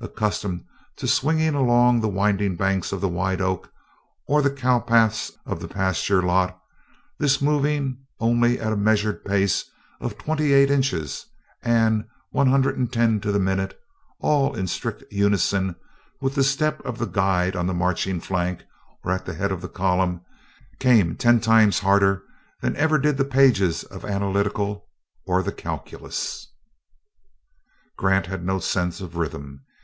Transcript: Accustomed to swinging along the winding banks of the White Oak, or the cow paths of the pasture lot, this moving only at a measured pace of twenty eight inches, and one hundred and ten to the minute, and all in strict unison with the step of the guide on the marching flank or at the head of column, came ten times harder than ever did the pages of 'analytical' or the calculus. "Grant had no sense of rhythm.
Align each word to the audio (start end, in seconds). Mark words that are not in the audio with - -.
Accustomed 0.00 0.66
to 0.96 1.06
swinging 1.08 1.54
along 1.54 2.00
the 2.00 2.08
winding 2.10 2.56
banks 2.56 2.92
of 2.92 3.00
the 3.00 3.08
White 3.08 3.40
Oak, 3.40 3.72
or 4.26 4.42
the 4.42 4.50
cow 4.50 4.78
paths 4.78 5.32
of 5.46 5.60
the 5.60 5.68
pasture 5.68 6.20
lot, 6.20 6.60
this 7.18 7.40
moving 7.40 7.96
only 8.20 8.60
at 8.60 8.72
a 8.72 8.76
measured 8.76 9.24
pace 9.24 9.64
of 10.02 10.18
twenty 10.18 10.52
eight 10.52 10.70
inches, 10.70 11.24
and 11.62 12.04
one 12.32 12.48
hundred 12.48 12.76
and 12.76 12.92
ten 12.92 13.18
to 13.20 13.32
the 13.32 13.38
minute, 13.38 13.70
and 13.70 13.78
all 14.18 14.54
in 14.54 14.66
strict 14.66 15.04
unison 15.10 15.74
with 16.20 16.34
the 16.34 16.44
step 16.44 16.82
of 16.84 16.98
the 16.98 17.06
guide 17.06 17.56
on 17.56 17.66
the 17.66 17.72
marching 17.72 18.20
flank 18.20 18.64
or 19.04 19.12
at 19.12 19.24
the 19.24 19.32
head 19.32 19.52
of 19.52 19.72
column, 19.72 20.20
came 20.80 21.16
ten 21.16 21.40
times 21.40 21.78
harder 21.78 22.24
than 22.60 22.76
ever 22.76 22.98
did 22.98 23.16
the 23.16 23.24
pages 23.24 23.84
of 23.84 24.04
'analytical' 24.04 24.86
or 25.24 25.42
the 25.42 25.52
calculus. 25.52 26.48
"Grant 27.96 28.26
had 28.26 28.44
no 28.44 28.58
sense 28.58 29.00
of 29.00 29.16
rhythm. 29.16 29.62